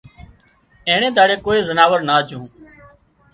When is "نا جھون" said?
2.07-2.43